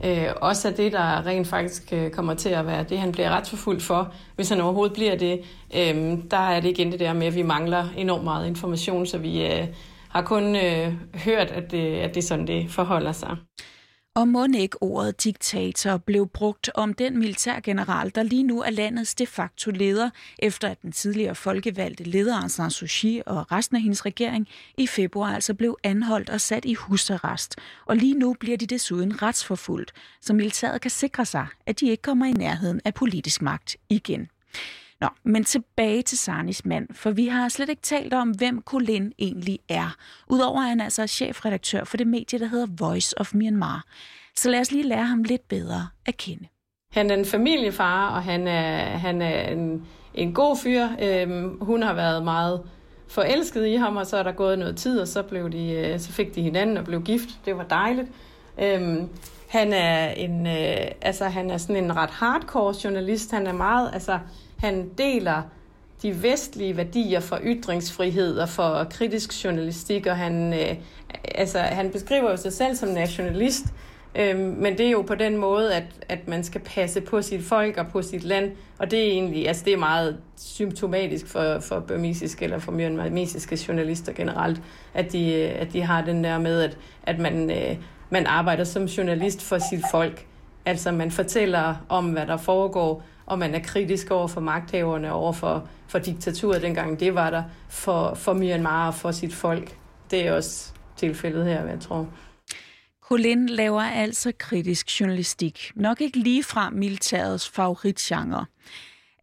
øh, 0.06 0.28
også 0.42 0.68
er 0.68 0.72
det, 0.72 0.92
der 0.92 1.26
rent 1.26 1.48
faktisk 1.48 1.94
øh, 1.94 2.12
kommer 2.12 2.34
til 2.34 2.50
at 2.50 2.68
være 2.68 2.84
det, 2.84 3.00
han 3.00 3.12
bliver 3.12 3.30
retsforfulgt 3.30 3.84
for, 3.84 4.14
hvis 4.36 4.50
han 4.50 4.62
overhovedet 4.62 4.94
bliver 4.94 5.16
det, 5.16 5.42
øh, 5.76 6.18
der 6.32 6.50
er 6.50 6.60
det 6.60 6.70
igen 6.70 6.92
det 6.92 7.00
der 7.00 7.14
med, 7.14 7.28
at 7.28 7.36
vi 7.36 7.42
mangler 7.42 7.86
enormt 7.98 8.24
meget 8.24 8.48
information, 8.48 9.06
så 9.06 9.18
vi 9.18 9.46
øh, 9.46 9.68
har 10.10 10.22
kun 10.22 10.56
øh, 10.56 10.94
hørt, 11.16 11.52
at 11.52 11.72
det, 11.72 11.96
at 11.96 12.16
det 12.16 12.24
er 12.24 12.28
sådan, 12.28 12.48
det 12.48 12.72
forholder 12.72 13.12
sig. 13.12 13.38
Og 14.16 14.28
må 14.28 14.48
ikke 14.58 14.82
ordet 14.82 15.24
diktator 15.24 15.98
blev 15.98 16.28
brugt 16.28 16.70
om 16.76 16.94
den 16.94 17.20
militærgeneral, 17.20 18.12
der 18.16 18.24
lige 18.24 18.44
nu 18.44 18.62
er 18.62 18.70
landets 18.70 19.16
de 19.16 19.28
facto 19.28 19.72
leder, 19.72 20.10
efter 20.40 20.70
at 20.70 20.82
den 20.82 20.92
tidligere 20.92 21.36
folkevalgte 21.36 22.04
leder 22.04 22.38
Aung 22.38 22.52
San 22.52 22.72
Suu 22.72 22.88
Kyi 22.90 23.22
og 23.26 23.52
resten 23.52 23.76
af 23.76 23.82
hendes 23.82 24.06
regering 24.06 24.48
i 24.78 24.88
februar 24.88 25.36
altså 25.36 25.54
blev 25.54 25.78
anholdt 25.84 26.30
og 26.30 26.42
sat 26.42 26.66
i 26.66 26.74
husarrest. 26.74 27.56
Og 27.86 27.98
lige 27.98 28.14
nu 28.14 28.34
bliver 28.40 28.58
de 28.58 28.68
desuden 28.68 29.22
retsforfulgt, 29.22 29.94
så 30.22 30.34
militæret 30.34 30.82
kan 30.82 30.92
sikre 30.92 31.26
sig, 31.26 31.48
at 31.66 31.80
de 31.80 31.90
ikke 31.90 32.02
kommer 32.02 32.26
i 32.26 32.32
nærheden 32.32 32.82
af 32.86 32.94
politisk 32.94 33.42
magt 33.42 33.76
igen. 33.90 34.30
Nå, 35.04 35.10
men 35.24 35.44
tilbage 35.44 36.02
til 36.02 36.18
Sarnis 36.18 36.66
mand, 36.66 36.88
for 36.92 37.12
vi 37.12 37.28
har 37.28 37.50
slet 37.50 37.70
ikke 37.70 37.82
talt 37.82 38.14
om, 38.14 38.30
hvem 38.30 38.62
Colin 38.62 39.14
egentlig 39.20 39.60
er. 39.70 39.96
Udover 40.28 40.62
at 40.62 40.68
han 40.70 40.82
altså 40.82 41.02
er 41.02 41.06
chefredaktør 41.06 41.84
for 41.84 41.98
det 41.98 42.08
medie, 42.08 42.40
der 42.40 42.46
hedder 42.46 42.68
Voice 42.80 43.20
of 43.20 43.34
Myanmar. 43.34 43.84
Så 44.36 44.50
lad 44.50 44.60
os 44.60 44.72
lige 44.72 44.88
lære 44.88 45.06
ham 45.06 45.24
lidt 45.24 45.48
bedre 45.48 45.88
at 46.06 46.18
kende. 46.18 46.46
Han 46.92 47.12
er 47.12 47.16
en 47.16 47.26
familiefar, 47.26 48.16
og 48.16 48.24
han 48.24 48.48
er, 48.48 48.78
han 48.98 49.22
er 49.22 49.42
en, 49.42 49.86
en 50.14 50.34
god 50.34 50.58
fyr. 50.58 50.88
Øhm, 51.02 51.60
hun 51.62 51.84
har 51.84 51.94
været 51.94 52.24
meget 52.24 52.62
forelsket 53.08 53.68
i 53.68 53.76
ham, 53.76 53.96
og 53.96 54.06
så 54.06 54.18
er 54.18 54.24
der 54.24 54.32
gået 54.32 54.60
noget 54.60 54.78
tid, 54.78 55.00
og 55.00 55.08
så, 55.08 55.24
blev 55.24 55.52
de, 55.52 55.72
øh, 55.72 56.00
så 56.00 56.12
fik 56.12 56.36
de 56.36 56.42
hinanden 56.42 56.78
og 56.78 56.86
blev 56.86 57.02
gift. 57.02 57.30
Det 57.46 57.58
var 57.58 57.64
dejligt. 57.64 58.08
Øhm, 58.62 59.10
han 59.54 59.74
er 59.74 60.10
en, 60.10 60.48
øh, 60.48 60.78
altså 61.02 61.26
han 61.26 61.52
er 61.52 61.58
sådan 61.58 61.84
en 61.84 61.96
ret 61.96 62.10
hardcore 62.10 62.76
journalist. 62.84 63.32
Han 63.32 63.48
er 63.48 63.54
meget, 63.54 63.90
altså 63.94 64.20
han 64.58 64.90
deler 64.98 65.42
de 66.02 66.24
vestlige 66.24 66.78
værdier 66.78 67.20
for 67.20 67.40
ytringsfrihed 67.44 68.38
og 68.38 68.50
for 68.50 68.88
kritisk 68.90 69.44
journalistik, 69.44 70.08
og 70.08 70.18
han, 70.18 70.54
øh, 70.54 70.76
altså, 71.36 71.60
han 71.60 71.90
beskriver 71.92 72.32
jo 72.32 72.38
sig 72.38 72.54
selv 72.54 72.76
som 72.76 72.90
nationalist, 72.90 73.66
øh, 74.16 74.40
men 74.40 74.78
det 74.78 74.88
er 74.88 74.92
jo 74.92 75.02
på 75.02 75.16
den 75.16 75.38
måde, 75.38 75.76
at, 75.76 75.84
at 76.10 76.28
man 76.28 76.44
skal 76.44 76.62
passe 76.62 77.02
på 77.02 77.22
sit 77.22 77.44
folk 77.44 77.78
og 77.78 77.88
på 77.88 78.02
sit 78.02 78.24
land, 78.24 78.52
og 78.78 78.92
det 78.92 79.00
er 79.00 79.12
egentlig, 79.12 79.48
altså 79.48 79.66
det 79.66 79.74
er 79.74 79.78
meget 79.78 80.18
symptomatisk 80.38 81.28
for, 81.28 81.60
for 81.60 81.80
burmesiske 81.80 82.44
eller 82.46 82.60
for 82.60 82.72
myanmariske 82.72 83.60
journalister 83.68 84.14
generelt, 84.14 84.62
at 84.94 85.12
de, 85.12 85.34
øh, 85.34 85.62
at 85.62 85.74
de 85.74 85.82
har 85.82 86.06
den 86.06 86.24
der 86.24 86.40
med, 86.40 86.62
at, 86.62 86.78
at 87.04 87.20
man, 87.20 87.52
øh, 87.52 87.76
man 88.10 88.26
arbejder 88.26 88.64
som 88.64 88.86
journalist 88.86 89.42
for 89.42 89.58
sit 89.70 89.84
folk. 89.92 90.26
Altså 90.66 90.92
man 90.92 91.12
fortæller 91.12 91.76
om, 91.90 92.12
hvad 92.12 92.28
der 92.28 92.38
foregår, 92.38 93.04
og 93.26 93.40
man 93.40 93.56
er 93.56 93.60
kritisk 93.60 94.12
over 94.12 94.28
for 94.28 94.42
magthaverne, 94.42 95.12
over 95.12 95.34
for, 95.34 95.68
for 95.88 96.00
diktaturet 96.00 96.62
dengang 96.62 97.00
det 97.00 97.16
var 97.16 97.30
der, 97.30 97.44
for, 97.70 98.14
for 98.14 98.34
Myanmar 98.34 98.88
og 98.88 98.94
for 98.94 99.12
sit 99.12 99.34
folk. 99.34 99.78
Det 100.12 100.28
er 100.28 100.32
også 100.32 100.74
tilfældet 100.98 101.46
her, 101.46 101.66
jeg 101.68 101.80
tror. 101.80 102.08
Colin 103.02 103.50
laver 103.50 103.82
altså 103.82 104.32
kritisk 104.38 105.00
journalistik. 105.00 105.72
Nok 105.76 106.02
ikke 106.02 106.20
lige 106.20 106.44
fra 106.44 106.70
militærets 106.70 107.50
favoritgenre. 107.50 108.46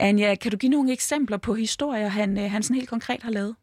Anja, 0.01 0.35
kan 0.35 0.51
du 0.51 0.57
give 0.57 0.71
nogle 0.71 0.93
eksempler 0.93 1.37
på 1.37 1.55
historier, 1.55 2.09
han, 2.09 2.39
øh, 2.39 2.51
han 2.51 2.63
sådan 2.63 2.77
helt 2.77 2.89
konkret 2.89 3.23
har 3.23 3.31
lavet? 3.31 3.55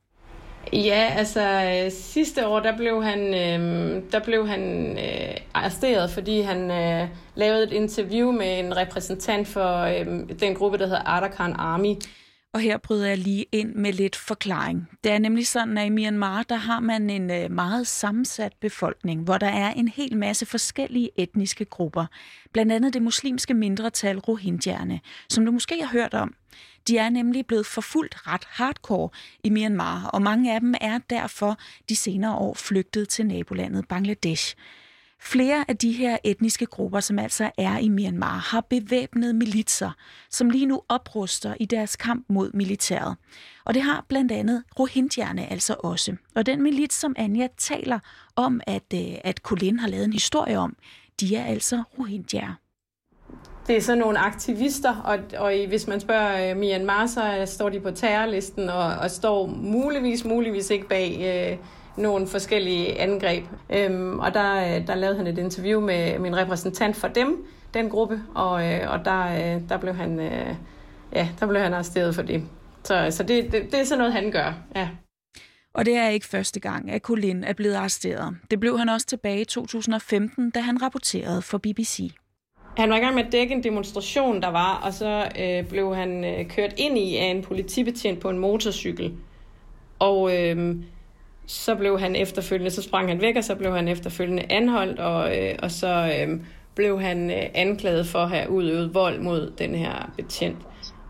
Ja, 0.74 1.14
altså 1.18 1.42
øh, 1.42 1.92
sidste 1.92 2.48
år, 2.48 2.60
der 2.60 2.78
blev 2.78 3.04
han, 3.04 3.20
øh, 3.34 4.04
der 4.12 4.20
blev 4.20 4.48
han 4.48 4.92
øh, 4.98 5.38
arresteret, 5.54 6.10
fordi 6.10 6.42
han 6.42 6.72
øh, 6.72 7.08
lavede 7.36 7.64
et 7.64 7.72
interview 7.72 8.32
med 8.32 8.60
en 8.60 8.78
repræsentant 8.78 9.48
for 9.48 9.78
øh, 9.82 10.06
den 10.40 10.56
gruppe, 10.56 10.78
der 10.78 10.86
hedder 10.86 11.02
Ardakan 11.06 11.54
Army. 11.54 11.96
Og 12.58 12.62
her 12.62 12.78
bryder 12.78 13.08
jeg 13.08 13.18
lige 13.18 13.46
ind 13.52 13.76
med 13.76 13.94
lidt 13.94 14.16
forklaring. 14.16 14.90
Det 15.04 15.12
er 15.12 15.20
nemlig 15.20 15.48
sådan, 15.48 15.78
at 15.78 15.86
i 15.86 15.90
Myanmar, 15.90 16.44
der 16.44 16.56
har 16.56 16.80
man 16.80 17.10
en 17.10 17.32
øh, 17.32 17.52
meget 17.52 17.88
sammensat 17.88 18.54
befolkning, 18.62 19.24
hvor 19.24 19.38
der 19.38 19.48
er 19.48 19.74
en 19.74 19.88
hel 19.88 20.18
masse 20.18 20.46
forskellige 20.46 21.10
etniske 21.16 21.66
grupper. 21.66 22.06
Blandt 22.54 22.72
andet 22.72 22.94
det 22.94 23.02
muslimske 23.02 23.54
mindretal 23.54 24.20
Rohingyerne, 24.20 25.00
som 25.30 25.46
du 25.46 25.52
måske 25.52 25.82
har 25.82 25.92
hørt 25.92 26.14
om. 26.14 26.36
De 26.88 26.98
er 26.98 27.10
nemlig 27.10 27.46
blevet 27.46 27.66
forfulgt 27.66 28.28
ret 28.28 28.46
hardcore 28.48 29.10
i 29.44 29.50
Myanmar, 29.50 30.06
og 30.14 30.22
mange 30.22 30.54
af 30.54 30.60
dem 30.60 30.74
er 30.82 31.00
derfor 31.10 31.58
de 31.90 31.96
senere 31.96 32.36
år 32.36 32.54
flygtet 32.54 33.10
til 33.10 33.26
nabolandet 33.26 33.88
Bangladesh. 33.88 34.56
Flere 35.22 35.66
af 35.68 35.78
de 35.78 35.92
her 35.92 36.18
etniske 36.24 36.66
grupper, 36.66 37.00
som 37.00 37.20
altså 37.20 37.52
er 37.58 37.78
i 37.78 37.90
Myanmar, 37.90 38.38
har 38.38 38.62
bevæbnede 38.62 39.34
militser, 39.34 39.92
som 40.30 40.50
lige 40.50 40.66
nu 40.66 40.82
opruster 40.90 41.54
i 41.60 41.66
deres 41.66 41.96
kamp 41.96 42.26
mod 42.30 42.52
militæret. 42.54 43.16
Og 43.66 43.74
det 43.74 43.82
har 43.82 44.06
blandt 44.08 44.32
andet 44.32 44.64
Rohingyerne 44.80 45.52
altså 45.52 45.76
også. 45.80 46.16
Og 46.36 46.46
den 46.46 46.64
milits, 46.64 46.96
som 46.96 47.16
Anja 47.18 47.48
taler 47.58 48.00
om, 48.36 48.62
at, 48.68 48.94
øh, 48.94 49.18
at 49.24 49.38
Colin 49.38 49.80
har 49.80 49.88
lavet 49.88 50.06
en 50.06 50.14
historie 50.14 50.60
om, 50.60 50.76
de 51.20 51.36
er 51.36 51.46
altså 51.46 51.84
Rohingyer. 52.00 52.60
Det 53.68 53.78
er 53.78 53.82
sådan 53.82 54.00
nogle 54.00 54.20
aktivister, 54.20 54.96
og, 54.96 55.20
og 55.38 55.68
hvis 55.68 55.88
man 55.88 56.00
spørger 56.00 56.52
uh, 56.52 56.58
Myanmar, 56.58 57.06
så 57.06 57.38
øh, 57.40 57.48
står 57.48 57.70
de 57.70 57.80
på 57.80 57.92
terrorlisten 57.92 58.70
og, 58.70 58.84
og 58.84 59.12
står 59.12 59.48
muligvis, 59.48 60.26
muligvis 60.26 60.70
ikke 60.70 60.88
bag 60.88 61.58
uh, 61.60 61.66
nogle 61.98 62.28
forskellige 62.28 63.00
angreb. 63.00 63.44
Um, 63.90 64.20
og 64.20 64.34
der, 64.34 64.80
der 64.80 64.96
lavede 64.96 65.18
han 65.18 65.28
et 65.28 65.38
interview 65.38 65.82
med 65.82 66.20
min 66.20 66.38
repræsentant 66.38 66.96
for 66.96 67.08
dem, 67.08 67.46
den 67.74 67.90
gruppe, 67.90 68.22
og, 68.36 68.52
uh, 68.52 68.92
og 68.92 69.06
der, 69.06 69.56
uh, 69.56 69.70
der 69.70 69.78
blev 69.78 69.94
han, 69.94 70.20
uh, 70.20 70.56
ja, 71.14 71.30
der 71.40 71.48
blev 71.48 71.62
han 71.62 71.74
arresteret 71.74 72.16
for 72.16 72.22
det. 72.22 72.44
Så, 72.84 73.08
så 73.12 73.24
det, 73.24 73.52
det, 73.52 73.72
det 73.72 73.80
er 73.80 73.84
sådan 73.84 73.98
noget, 73.98 74.14
han 74.14 74.32
gør, 74.32 74.54
ja. 74.76 74.90
Og 75.74 75.86
det 75.86 75.96
er 75.96 76.10
ikke 76.10 76.26
første 76.26 76.60
gang, 76.60 76.92
at 76.92 77.02
Colin 77.02 77.44
er 77.44 77.54
blevet 77.54 77.76
arresteret. 77.76 78.38
Det 78.52 78.60
blev 78.60 78.78
han 78.78 78.90
også 78.90 79.08
tilbage 79.08 79.42
i 79.42 79.46
2015, 79.46 80.50
da 80.50 80.60
han 80.60 80.82
rapporterede 80.82 81.42
for 81.42 81.58
BBC. 81.58 82.12
Han 82.78 82.90
var 82.90 82.96
i 82.96 83.00
gang 83.00 83.16
med 83.16 83.26
at 83.26 83.32
dække 83.32 83.54
en 83.54 83.64
demonstration, 83.64 84.42
der 84.42 84.48
var, 84.48 84.76
og 84.76 84.94
så 84.94 85.30
øh, 85.40 85.70
blev 85.70 85.96
han 85.96 86.26
øh, 86.26 86.50
kørt 86.50 86.74
ind 86.78 86.98
i 86.98 87.16
af 87.16 87.26
en 87.26 87.42
politibetjent 87.42 88.20
på 88.20 88.30
en 88.30 88.38
motorcykel. 88.38 89.14
Og 90.00 90.38
øh, 90.38 90.76
så 91.48 91.76
blev 91.76 92.00
han 92.00 92.16
efterfølgende, 92.16 92.72
så 92.72 92.82
sprang 92.82 93.08
han 93.08 93.22
væk, 93.22 93.36
og 93.36 93.44
så 93.44 93.56
blev 93.56 93.76
han 93.76 93.88
efterfølgende 93.88 94.44
anholdt, 94.50 95.00
og, 95.00 95.38
øh, 95.38 95.56
og 95.64 95.72
så 95.72 96.14
øh, 96.20 96.40
blev 96.76 97.02
han 97.02 97.32
øh, 97.32 97.44
anklaget 97.54 98.08
for 98.08 98.20
at 98.20 98.30
have 98.30 98.50
udøvet 98.50 98.94
vold 98.94 99.20
mod 99.20 99.54
den 99.58 99.76
her 99.76 100.12
betjent. 100.18 100.58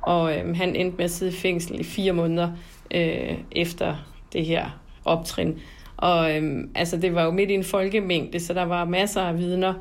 Og 0.01 0.37
øh, 0.37 0.55
han 0.55 0.75
endte 0.75 0.97
med 0.97 1.05
at 1.05 1.11
sidde 1.11 1.31
i 1.31 1.35
fængsel 1.35 1.79
i 1.79 1.83
fire 1.83 2.13
måneder 2.13 2.51
øh, 2.91 3.37
efter 3.51 3.95
det 4.33 4.45
her 4.45 4.79
optrin. 5.05 5.59
Og 5.97 6.35
øh, 6.35 6.63
altså, 6.75 6.97
det 6.97 7.15
var 7.15 7.23
jo 7.23 7.31
midt 7.31 7.49
i 7.49 7.53
en 7.53 7.63
folkemængde, 7.63 8.39
så 8.39 8.53
der 8.53 8.63
var 8.63 8.85
masser 8.85 9.21
af 9.21 9.37
vidner, 9.37 9.73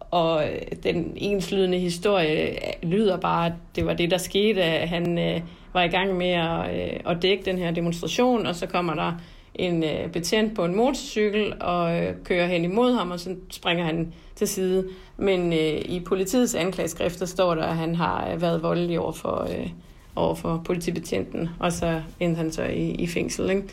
og 0.00 0.44
øh, 0.48 0.60
den 0.82 1.12
enslydende 1.16 1.78
historie 1.78 2.50
øh, 2.50 2.90
lyder 2.90 3.16
bare, 3.16 3.46
at 3.46 3.52
det 3.76 3.86
var 3.86 3.94
det, 3.94 4.10
der 4.10 4.18
skete, 4.18 4.62
han 4.62 5.18
øh, 5.18 5.40
var 5.72 5.82
i 5.82 5.88
gang 5.88 6.16
med 6.16 6.30
at, 6.30 6.74
øh, 6.74 7.00
at 7.06 7.22
dække 7.22 7.44
den 7.44 7.58
her 7.58 7.70
demonstration, 7.70 8.46
og 8.46 8.54
så 8.54 8.66
kommer 8.66 8.94
der 8.94 9.12
en 9.54 9.84
øh, 9.84 10.12
betjent 10.12 10.54
på 10.54 10.64
en 10.64 10.76
motorcykel 10.76 11.54
og 11.60 12.02
øh, 12.02 12.14
kører 12.24 12.46
hen 12.46 12.64
imod 12.64 12.94
ham, 12.94 13.10
og 13.10 13.20
så 13.20 13.36
springer 13.50 13.84
han 13.84 14.14
til 14.34 14.48
side. 14.48 14.88
Men 15.16 15.52
øh, 15.52 15.78
i 15.84 16.02
politiets 16.06 16.54
anklageskrifter 16.54 17.26
står 17.26 17.54
der, 17.54 17.64
at 17.64 17.76
han 17.76 17.94
har 17.94 18.36
været 18.36 18.62
voldelig 18.62 19.00
over 19.00 19.12
for, 19.12 19.48
øh, 19.50 19.70
over 20.16 20.34
for 20.34 20.62
politibetjenten, 20.64 21.48
og 21.60 21.72
så 21.72 22.02
endte 22.20 22.36
han 22.36 22.52
så 22.52 22.62
i, 22.62 22.90
i 22.90 23.06
fængsel. 23.06 23.50
Ikke? 23.50 23.64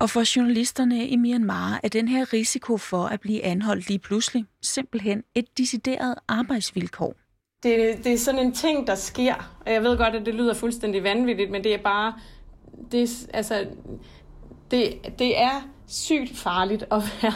Og 0.00 0.10
for 0.10 0.36
journalisterne 0.36 1.08
i 1.08 1.16
Myanmar 1.16 1.80
er 1.82 1.88
den 1.88 2.08
her 2.08 2.32
risiko 2.32 2.76
for 2.76 3.04
at 3.04 3.20
blive 3.20 3.44
anholdt 3.44 3.88
lige 3.88 3.98
pludselig 3.98 4.44
simpelthen 4.62 5.22
et 5.34 5.58
decideret 5.58 6.14
arbejdsvilkår. 6.28 7.14
Det, 7.62 8.04
det 8.04 8.12
er 8.12 8.18
sådan 8.18 8.40
en 8.40 8.52
ting, 8.52 8.86
der 8.86 8.94
sker. 8.94 9.58
Og 9.66 9.72
jeg 9.72 9.82
ved 9.82 9.96
godt, 9.96 10.14
at 10.14 10.26
det 10.26 10.34
lyder 10.34 10.54
fuldstændig 10.54 11.02
vanvittigt, 11.02 11.50
men 11.50 11.64
det 11.64 11.74
er 11.74 11.82
bare... 11.82 12.14
Det, 12.92 13.28
altså, 13.34 13.66
det, 14.70 15.18
det 15.18 15.42
er 15.42 15.68
sygt 15.86 16.36
farligt 16.36 16.82
at 16.82 17.02
være, 17.22 17.32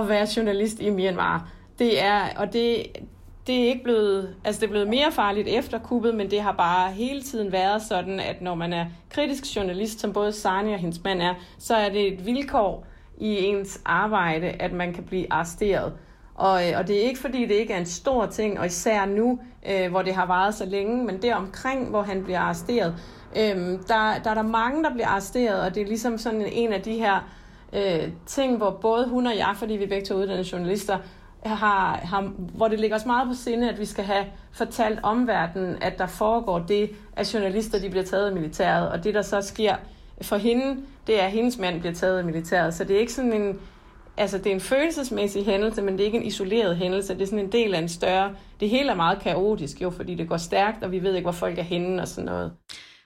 at 0.00 0.08
være 0.08 0.26
journalist 0.36 0.80
i 0.80 0.90
Myanmar. 0.90 1.48
Det 1.78 2.02
er, 2.02 2.28
og 2.36 2.52
det, 2.52 2.86
det 3.46 3.64
er 3.64 3.68
ikke 3.68 3.82
blevet, 3.82 4.34
altså 4.44 4.60
det 4.60 4.66
er 4.66 4.70
blevet 4.70 4.88
mere 4.88 5.12
farligt 5.12 5.48
efter 5.48 5.78
kuppet, 5.78 6.14
men 6.14 6.30
det 6.30 6.40
har 6.40 6.52
bare 6.52 6.92
hele 6.92 7.22
tiden 7.22 7.52
været 7.52 7.82
sådan, 7.82 8.20
at 8.20 8.42
når 8.42 8.54
man 8.54 8.72
er 8.72 8.86
kritisk 9.10 9.56
journalist, 9.56 10.00
som 10.00 10.12
både 10.12 10.32
Sani 10.32 10.72
og 10.72 10.78
hendes 10.78 11.04
mand 11.04 11.22
er, 11.22 11.34
så 11.58 11.74
er 11.74 11.88
det 11.88 12.12
et 12.12 12.26
vilkår 12.26 12.86
i 13.18 13.44
ens 13.44 13.80
arbejde, 13.84 14.46
at 14.46 14.72
man 14.72 14.94
kan 14.94 15.04
blive 15.04 15.32
arresteret. 15.32 15.92
Og, 16.34 16.68
øh, 16.68 16.78
og 16.78 16.88
det 16.88 16.96
er 16.96 17.02
ikke 17.02 17.20
fordi, 17.20 17.42
det 17.42 17.54
ikke 17.54 17.72
er 17.72 17.78
en 17.78 17.86
stor 17.86 18.26
ting, 18.26 18.60
og 18.60 18.66
især 18.66 19.06
nu, 19.06 19.38
øh, 19.70 19.90
hvor 19.90 20.02
det 20.02 20.14
har 20.14 20.26
varet 20.26 20.54
så 20.54 20.64
længe, 20.64 21.04
men 21.04 21.22
det 21.22 21.34
omkring, 21.34 21.90
hvor 21.90 22.02
han 22.02 22.24
bliver 22.24 22.40
arresteret, 22.40 22.94
Øhm, 23.36 23.84
der, 23.84 24.18
der 24.24 24.30
er 24.30 24.34
der 24.34 24.42
mange, 24.42 24.84
der 24.84 24.92
bliver 24.92 25.08
arresteret, 25.08 25.60
og 25.60 25.74
det 25.74 25.82
er 25.82 25.86
ligesom 25.86 26.18
sådan 26.18 26.46
en 26.46 26.72
af 26.72 26.82
de 26.82 26.92
her 26.92 27.28
øh, 27.72 28.08
ting, 28.26 28.56
hvor 28.56 28.70
både 28.70 29.08
hun 29.08 29.26
og 29.26 29.36
jeg, 29.36 29.54
fordi 29.56 29.74
vi 29.74 29.86
begge 29.86 30.06
to 30.06 30.14
er 30.14 30.18
uddannede 30.18 30.48
journalister, 30.52 30.98
har, 31.46 31.96
har, 31.96 32.20
hvor 32.36 32.68
det 32.68 32.80
ligger 32.80 32.96
os 32.96 33.06
meget 33.06 33.28
på 33.28 33.34
sinde, 33.34 33.70
at 33.70 33.80
vi 33.80 33.84
skal 33.84 34.04
have 34.04 34.24
fortalt 34.52 34.98
omverdenen, 35.02 35.82
at 35.82 35.98
der 35.98 36.06
foregår 36.06 36.58
det, 36.58 36.90
at 37.16 37.34
journalister 37.34 37.78
de 37.78 37.90
bliver 37.90 38.04
taget 38.04 38.26
af 38.26 38.32
militæret, 38.32 38.88
og 38.88 39.04
det 39.04 39.14
der 39.14 39.22
så 39.22 39.40
sker 39.40 39.76
for 40.22 40.36
hende, 40.36 40.76
det 41.06 41.20
er, 41.20 41.26
at 41.26 41.32
hendes 41.32 41.58
mand 41.58 41.80
bliver 41.80 41.94
taget 41.94 42.18
af 42.18 42.24
militæret. 42.24 42.74
Så 42.74 42.84
det 42.84 42.96
er 42.96 43.00
ikke 43.00 43.12
sådan 43.12 43.32
en, 43.32 43.60
altså 44.16 44.38
det 44.38 44.46
er 44.46 44.54
en 44.54 44.60
følelsesmæssig 44.60 45.44
hændelse, 45.44 45.82
men 45.82 45.94
det 45.94 46.00
er 46.00 46.06
ikke 46.06 46.18
en 46.18 46.26
isoleret 46.26 46.76
hændelse. 46.76 47.14
Det 47.14 47.22
er 47.22 47.26
sådan 47.26 47.38
en 47.38 47.52
del 47.52 47.74
af 47.74 47.78
en 47.78 47.88
større, 47.88 48.34
det 48.60 48.70
hele 48.70 48.90
er 48.90 48.94
meget 48.94 49.18
kaotisk 49.20 49.82
jo, 49.82 49.90
fordi 49.90 50.14
det 50.14 50.28
går 50.28 50.36
stærkt, 50.36 50.84
og 50.84 50.92
vi 50.92 51.02
ved 51.02 51.14
ikke, 51.14 51.24
hvor 51.24 51.32
folk 51.32 51.58
er 51.58 51.62
henne 51.62 52.02
og 52.02 52.08
sådan 52.08 52.24
noget. 52.24 52.52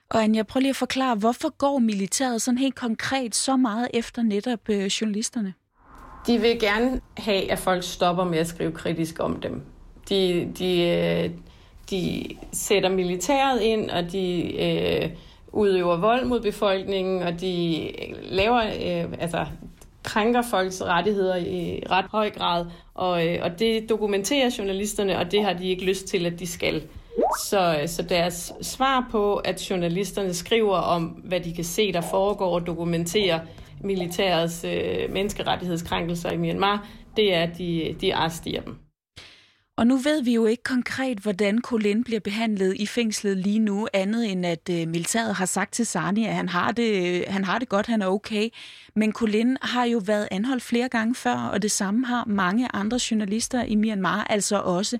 Og 0.09 0.23
Anja, 0.23 0.43
prøv 0.43 0.59
lige 0.59 0.69
at 0.69 0.75
forklare, 0.75 1.15
hvorfor 1.15 1.49
går 1.57 1.79
militæret 1.79 2.41
sådan 2.41 2.57
helt 2.57 2.75
konkret 2.75 3.35
så 3.35 3.57
meget 3.57 3.87
efter 3.93 4.21
netop 4.21 4.69
øh, 4.69 4.85
journalisterne? 4.85 5.53
de 6.27 6.41
vil 6.41 6.59
gerne 6.59 7.01
have, 7.17 7.51
at 7.51 7.59
folk 7.59 7.83
stopper 7.83 8.23
med 8.23 8.37
at 8.37 8.47
skrive 8.47 8.71
kritisk 8.71 9.19
om 9.19 9.39
dem. 9.41 9.61
De, 10.09 10.51
de, 10.57 10.81
øh, 10.81 11.29
de 11.89 12.25
sætter 12.53 12.89
militæret 12.89 13.61
ind, 13.61 13.89
og 13.89 14.11
de 14.11 14.53
øh, 14.63 15.09
udøver 15.47 15.97
vold 15.97 16.25
mod 16.25 16.41
befolkningen, 16.41 17.23
og 17.23 17.41
de 17.41 17.83
øh, 17.87 18.15
laver, 18.23 18.61
øh, 18.63 19.13
altså 19.19 19.45
krænker 20.03 20.41
folks 20.41 20.81
rettigheder 20.81 21.35
i 21.35 21.83
ret 21.91 22.05
høj 22.11 22.29
grad, 22.29 22.65
og, 22.93 23.27
øh, 23.27 23.39
og 23.41 23.59
det 23.59 23.89
dokumenterer 23.89 24.55
journalisterne, 24.57 25.17
og 25.17 25.31
det 25.31 25.43
har 25.43 25.53
de 25.53 25.69
ikke 25.69 25.85
lyst 25.85 26.07
til, 26.07 26.25
at 26.25 26.39
de 26.39 26.47
skal. 26.47 26.83
Så, 27.45 27.83
så 27.85 28.01
deres 28.01 28.53
svar 28.61 29.07
på, 29.11 29.35
at 29.35 29.69
journalisterne 29.69 30.33
skriver 30.33 30.77
om, 30.77 31.03
hvad 31.03 31.39
de 31.39 31.55
kan 31.55 31.63
se, 31.63 31.93
der 31.93 32.01
foregår 32.01 32.49
og 32.59 32.67
dokumenterer, 32.67 33.39
militærets 33.83 34.63
øh, 34.63 35.13
menneskerettighedskrænkelser 35.13 36.31
i 36.31 36.37
Myanmar, 36.37 36.87
det 37.15 37.33
er, 37.33 37.43
at 37.43 37.57
de, 37.57 37.95
de 38.01 38.15
arresterer 38.15 38.61
dem. 38.61 38.75
Og 39.77 39.87
nu 39.87 39.97
ved 39.97 40.23
vi 40.23 40.33
jo 40.33 40.45
ikke 40.45 40.63
konkret, 40.63 41.17
hvordan 41.17 41.61
Colin 41.61 42.03
bliver 42.03 42.19
behandlet 42.19 42.75
i 42.79 42.85
fængslet 42.85 43.37
lige 43.37 43.59
nu, 43.59 43.87
andet 43.93 44.31
end 44.31 44.45
at 44.45 44.69
øh, 44.71 44.87
militæret 44.87 45.35
har 45.35 45.45
sagt 45.45 45.73
til 45.73 45.85
Sani, 45.85 46.25
at 46.25 46.33
han 46.33 46.49
har, 46.49 46.71
det, 46.71 47.25
han 47.27 47.43
har 47.43 47.59
det 47.59 47.69
godt, 47.69 47.87
han 47.87 48.01
er 48.01 48.07
okay. 48.07 48.49
Men 48.95 49.13
Colin 49.13 49.57
har 49.61 49.85
jo 49.85 50.01
været 50.05 50.27
anholdt 50.31 50.63
flere 50.63 50.89
gange 50.89 51.15
før, 51.15 51.35
og 51.35 51.61
det 51.61 51.71
samme 51.71 52.05
har 52.05 52.25
mange 52.25 52.67
andre 52.73 52.99
journalister 53.11 53.63
i 53.63 53.75
Myanmar 53.75 54.23
altså 54.23 54.59
også. 54.59 54.97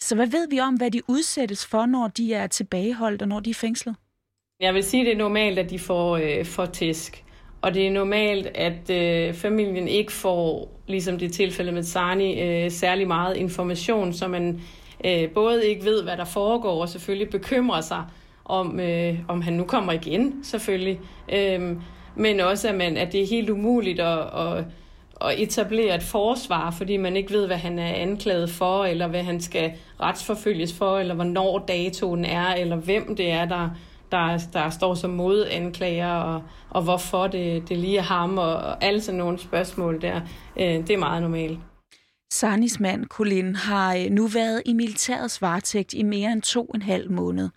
Så 0.00 0.14
hvad 0.14 0.26
ved 0.26 0.48
vi 0.50 0.60
om, 0.60 0.74
hvad 0.74 0.90
de 0.90 1.00
udsættes 1.08 1.66
for, 1.66 1.86
når 1.86 2.08
de 2.08 2.34
er 2.34 2.46
tilbageholdt 2.46 3.22
og 3.22 3.28
når 3.28 3.40
de 3.40 3.50
er 3.50 3.54
fængslet? 3.54 3.96
Jeg 4.60 4.74
vil 4.74 4.84
sige, 4.84 5.00
at 5.00 5.06
det 5.06 5.12
er 5.12 5.18
normalt, 5.18 5.58
at 5.58 5.70
de 5.70 5.78
får, 5.78 6.16
øh, 6.16 6.44
får 6.44 6.66
tæsk. 6.66 7.24
Og 7.62 7.74
det 7.74 7.86
er 7.86 7.90
normalt, 7.90 8.46
at 8.46 8.90
øh, 8.90 9.34
familien 9.34 9.88
ikke 9.88 10.12
får, 10.12 10.70
ligesom 10.86 11.18
det 11.18 11.32
tilfælde 11.32 11.72
med 11.72 11.82
Sani, 11.82 12.42
øh, 12.42 12.70
særlig 12.70 13.06
meget 13.06 13.36
information, 13.36 14.12
så 14.12 14.28
man 14.28 14.60
øh, 15.04 15.30
både 15.30 15.66
ikke 15.66 15.84
ved, 15.84 16.02
hvad 16.02 16.16
der 16.16 16.24
foregår, 16.24 16.80
og 16.80 16.88
selvfølgelig 16.88 17.30
bekymrer 17.30 17.80
sig 17.80 18.04
om, 18.44 18.80
øh, 18.80 19.18
om 19.28 19.42
han 19.42 19.52
nu 19.52 19.64
kommer 19.64 19.92
igen, 19.92 20.44
selvfølgelig. 20.44 21.00
Øh, 21.32 21.76
men 22.16 22.40
også, 22.40 22.68
at, 22.68 22.74
man, 22.74 22.96
at 22.96 23.12
det 23.12 23.22
er 23.22 23.26
helt 23.26 23.50
umuligt 23.50 24.00
at, 24.00 24.18
at, 24.18 24.64
at 25.20 25.40
etablere 25.40 25.94
et 25.94 26.02
forsvar, 26.02 26.70
fordi 26.70 26.96
man 26.96 27.16
ikke 27.16 27.32
ved, 27.32 27.46
hvad 27.46 27.56
han 27.56 27.78
er 27.78 27.94
anklaget 27.94 28.50
for, 28.50 28.84
eller 28.84 29.06
hvad 29.06 29.22
han 29.22 29.40
skal 29.40 29.72
retsforfølges 30.00 30.74
for, 30.74 30.98
eller 30.98 31.14
hvornår 31.14 31.58
datoen 31.58 32.24
er, 32.24 32.54
eller 32.54 32.76
hvem 32.76 33.16
det 33.16 33.30
er, 33.30 33.44
der 33.44 33.70
der, 34.12 34.48
der 34.52 34.70
står 34.70 34.94
som 34.94 35.10
modanklager, 35.10 36.12
og, 36.12 36.42
og 36.70 36.82
hvorfor 36.82 37.26
det, 37.26 37.68
det 37.68 37.78
lige 37.78 37.98
er 37.98 38.02
ham, 38.02 38.38
og, 38.38 38.56
og 38.56 38.84
alle 38.84 39.00
sådan 39.00 39.18
nogle 39.18 39.38
spørgsmål 39.38 40.02
der. 40.02 40.20
Øh, 40.56 40.66
det 40.66 40.90
er 40.90 40.98
meget 40.98 41.22
normalt. 41.22 41.58
Sanis 42.32 42.80
mand, 42.80 43.06
Colin, 43.06 43.56
har 43.56 43.94
øh, 43.94 44.10
nu 44.10 44.26
været 44.26 44.62
i 44.66 44.72
militærets 44.72 45.42
varetægt 45.42 45.94
i 45.94 46.02
mere 46.02 46.32
end 46.32 46.42
to 46.42 46.64
og 46.64 46.74
en 46.74 46.82
halv 46.82 47.10
måned. 47.10 47.48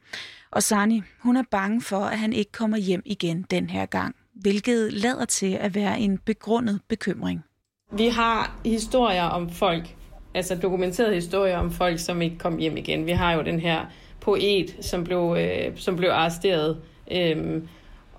Og 0.51 0.63
Sani, 0.63 1.01
hun 1.19 1.37
er 1.37 1.43
bange 1.51 1.81
for, 1.81 1.99
at 1.99 2.19
han 2.19 2.33
ikke 2.33 2.51
kommer 2.51 2.77
hjem 2.77 3.01
igen 3.05 3.45
den 3.51 3.69
her 3.69 3.85
gang, 3.85 4.15
hvilket 4.33 4.93
lader 4.93 5.25
til 5.25 5.53
at 5.53 5.75
være 5.75 5.99
en 5.99 6.17
begrundet 6.17 6.79
bekymring. 6.89 7.43
Vi 7.91 8.07
har 8.07 8.59
historier 8.65 9.23
om 9.23 9.49
folk, 9.49 9.95
altså 10.33 10.55
dokumenterede 10.55 11.15
historier 11.15 11.57
om 11.57 11.71
folk, 11.71 11.99
som 11.99 12.21
ikke 12.21 12.37
kom 12.37 12.57
hjem 12.57 12.77
igen. 12.77 13.05
Vi 13.05 13.11
har 13.11 13.33
jo 13.33 13.41
den 13.41 13.59
her 13.59 13.85
poet, 14.21 14.77
som 14.81 15.03
blev, 15.03 15.37
øh, 15.39 15.77
som 15.77 15.95
blev 15.95 16.09
arresteret, 16.09 16.77
øh, 17.11 17.61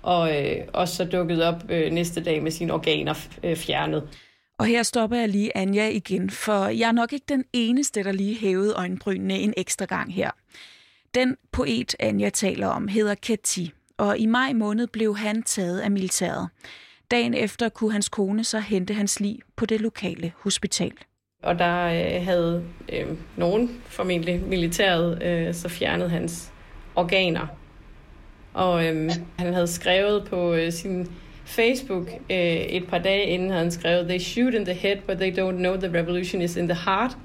og, 0.01 0.43
øh, 0.43 0.55
og 0.73 0.87
så 0.87 1.05
dukket 1.05 1.43
op 1.43 1.63
øh, 1.69 1.91
næste 1.91 2.23
dag 2.23 2.43
med 2.43 2.51
sine 2.51 2.73
organer 2.73 3.13
øh, 3.43 3.55
fjernet. 3.55 4.07
Og 4.59 4.65
her 4.65 4.83
stopper 4.83 5.17
jeg 5.17 5.29
lige 5.29 5.57
Anja 5.57 5.89
igen, 5.89 6.29
for 6.29 6.65
jeg 6.65 6.87
er 6.87 6.91
nok 6.91 7.13
ikke 7.13 7.25
den 7.29 7.43
eneste, 7.53 8.03
der 8.03 8.11
lige 8.11 8.35
hævede 8.35 8.73
øjenbrynene 8.73 9.39
en 9.39 9.53
ekstra 9.57 9.85
gang 9.85 10.13
her. 10.13 10.31
Den 11.15 11.35
poet, 11.51 11.95
Anja 11.99 12.29
taler 12.29 12.67
om, 12.67 12.87
hedder 12.87 13.15
Kati, 13.15 13.71
og 13.97 14.17
i 14.17 14.25
maj 14.25 14.53
måned 14.53 14.87
blev 14.87 15.17
han 15.17 15.43
taget 15.43 15.79
af 15.79 15.91
militæret. 15.91 16.49
Dagen 17.13 17.33
efter 17.33 17.69
kunne 17.69 17.91
hans 17.91 18.09
kone 18.09 18.43
så 18.43 18.59
hente 18.59 18.93
hans 18.93 19.19
lig 19.19 19.39
på 19.55 19.65
det 19.65 19.81
lokale 19.81 20.31
hospital. 20.35 20.91
Og 21.43 21.59
der 21.59 21.85
øh, 21.85 22.25
havde 22.25 22.63
øh, 22.93 23.05
nogen, 23.37 23.81
formentlig 23.85 24.41
militæret, 24.47 25.23
øh, 25.23 25.53
så 25.53 25.69
fjernet 25.69 26.11
hans 26.11 26.51
organer. 26.95 27.47
Og 28.53 28.85
øh, 28.85 29.11
han 29.39 29.53
havde 29.53 29.67
skrevet 29.67 30.25
på 30.29 30.53
øh, 30.53 30.71
sin 30.71 31.11
Facebook 31.45 32.07
øh, 32.29 32.37
et 32.47 32.87
par 32.87 32.97
dage 32.97 33.25
inden 33.25 33.49
havde 33.49 33.63
han 33.63 33.71
skrevet, 33.71 34.07
They 34.07 34.19
shoot 34.19 34.53
in 34.53 34.65
the 34.65 34.73
head, 34.73 34.97
but 35.07 35.17
they 35.17 35.31
don't 35.39 35.57
know 35.57 35.75
the 35.75 35.99
revolution 35.99 36.41
is 36.41 36.55
in 36.55 36.67
the 36.67 36.77
heart. 36.85 37.17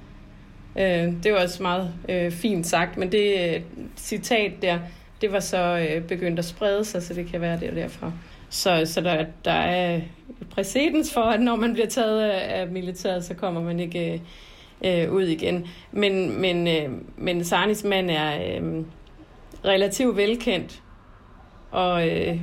Øh, 0.79 1.23
det 1.23 1.33
var 1.33 1.43
også 1.43 1.63
meget 1.63 1.95
øh, 2.09 2.31
fint 2.31 2.67
sagt, 2.67 2.97
men 2.97 3.13
det 3.13 3.55
øh, 3.55 3.61
citat 3.97 4.53
der, 4.63 4.79
det 5.21 5.33
var 5.33 5.41
så 5.41 5.89
øh, 5.91 6.03
begyndt 6.03 6.39
at 6.39 6.45
sprede 6.45 6.85
sig, 6.85 7.03
så 7.03 7.15
det 7.15 7.27
kan 7.27 7.41
være 7.41 7.61
det 7.61 7.77
derfra. 7.77 8.13
Så, 8.51 8.83
så 8.85 9.01
der, 9.01 9.25
der 9.45 9.53
er 9.53 10.01
præcedens 10.51 11.15
for, 11.15 11.21
at 11.21 11.41
når 11.41 11.57
man 11.57 11.73
bliver 11.73 11.89
taget 11.89 12.21
af, 12.21 12.69
militæret, 12.69 13.25
så 13.25 13.35
kommer 13.35 13.63
man 13.63 13.81
ikke 13.81 14.23
øh, 14.85 15.13
ud 15.13 15.23
igen. 15.23 15.67
Men, 15.93 16.41
men, 16.41 16.69
øh, 16.69 16.91
men 17.17 17.45
Sarnis 17.45 17.85
mand 17.85 18.11
er 18.11 18.59
øh, 18.61 18.85
relativt 19.65 20.17
velkendt, 20.17 20.83
og 21.71 22.09
øh, 22.09 22.41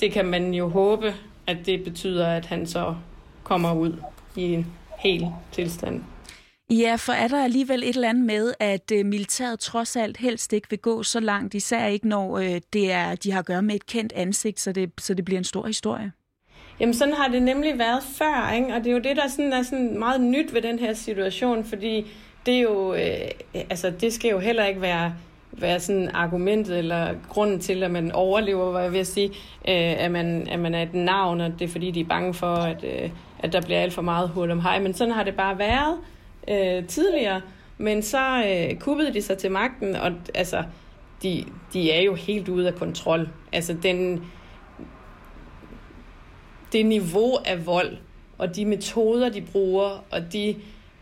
det 0.00 0.12
kan 0.12 0.26
man 0.26 0.54
jo 0.54 0.68
håbe, 0.68 1.14
at 1.46 1.56
det 1.66 1.84
betyder, 1.84 2.26
at 2.26 2.46
han 2.46 2.66
så 2.66 2.94
kommer 3.44 3.74
ud 3.74 3.92
i 4.36 4.42
en 4.42 4.66
hel 4.98 5.26
tilstand. 5.52 6.02
Ja, 6.70 6.96
for 6.98 7.12
er 7.12 7.28
der 7.28 7.44
alligevel 7.44 7.82
et 7.82 7.94
eller 7.94 8.08
andet 8.08 8.24
med, 8.24 8.54
at 8.60 8.92
øh, 8.92 9.06
militæret 9.06 9.60
trods 9.60 9.96
alt 9.96 10.16
helst 10.16 10.52
ikke 10.52 10.70
vil 10.70 10.78
gå 10.78 11.02
så 11.02 11.20
langt, 11.20 11.54
især 11.54 11.86
ikke 11.86 12.08
når 12.08 12.38
øh, 12.38 12.60
det 12.72 12.92
er, 12.92 13.14
de 13.14 13.32
har 13.32 13.38
at 13.38 13.46
gøre 13.46 13.62
med 13.62 13.74
et 13.74 13.86
kendt 13.86 14.12
ansigt, 14.12 14.60
så 14.60 14.72
det, 14.72 14.90
så 14.98 15.14
det 15.14 15.24
bliver 15.24 15.38
en 15.38 15.44
stor 15.44 15.66
historie? 15.66 16.12
Jamen 16.80 16.94
sådan 16.94 17.14
har 17.14 17.28
det 17.28 17.42
nemlig 17.42 17.78
været 17.78 18.02
før, 18.02 18.52
ikke? 18.54 18.74
og 18.74 18.80
det 18.80 18.86
er 18.86 18.92
jo 18.92 18.98
det, 18.98 19.16
der 19.16 19.28
sådan 19.28 19.52
er 19.52 19.62
sådan 19.62 19.98
meget 19.98 20.20
nyt 20.20 20.54
ved 20.54 20.62
den 20.62 20.78
her 20.78 20.94
situation, 20.94 21.64
fordi 21.64 22.06
det 22.46 22.54
er 22.54 22.60
jo, 22.60 22.94
øh, 22.94 23.30
altså 23.70 23.90
det 24.00 24.12
skal 24.12 24.30
jo 24.30 24.38
heller 24.38 24.64
ikke 24.64 24.80
være 24.80 25.14
være 25.52 25.80
sådan 25.80 26.10
argumentet 26.14 26.78
eller 26.78 27.14
grunden 27.28 27.60
til, 27.60 27.82
at 27.82 27.90
man 27.90 28.12
overlever, 28.12 28.70
hvad 28.70 28.82
jeg 28.82 28.92
vil 28.92 29.06
sige, 29.06 29.28
øh, 29.68 30.04
at, 30.04 30.10
man, 30.10 30.48
at 30.48 30.58
man 30.58 30.74
er 30.74 30.82
et 30.82 30.94
navn, 30.94 31.40
og 31.40 31.52
det 31.58 31.64
er 31.64 31.68
fordi, 31.68 31.90
de 31.90 32.00
er 32.00 32.04
bange 32.04 32.34
for, 32.34 32.54
at, 32.54 32.84
øh, 32.84 33.10
at 33.38 33.52
der 33.52 33.60
bliver 33.60 33.80
alt 33.80 33.92
for 33.92 34.02
meget 34.02 34.28
hul 34.28 34.50
om 34.50 34.60
hej. 34.60 34.80
Men 34.80 34.94
sådan 34.94 35.14
har 35.14 35.22
det 35.24 35.36
bare 35.36 35.58
været 35.58 35.96
øh, 36.48 36.86
tidligere. 36.86 37.40
Men 37.78 38.02
så 38.02 38.44
øh, 38.46 38.78
kuppede 38.78 39.14
de 39.14 39.22
sig 39.22 39.38
til 39.38 39.50
magten, 39.50 39.96
og 39.96 40.12
altså, 40.34 40.64
de, 41.22 41.44
de 41.72 41.92
er 41.92 42.00
jo 42.00 42.14
helt 42.14 42.48
ude 42.48 42.68
af 42.68 42.74
kontrol. 42.74 43.28
Altså 43.52 43.76
den, 43.82 44.24
det 46.72 46.86
niveau 46.86 47.36
af 47.44 47.66
vold, 47.66 47.96
og 48.38 48.56
de 48.56 48.64
metoder, 48.64 49.28
de 49.28 49.40
bruger, 49.52 50.04
og 50.10 50.32
de 50.32 50.56